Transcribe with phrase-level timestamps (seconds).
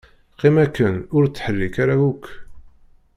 [0.33, 2.25] Qqim akken ur ttḥerrik ara akk.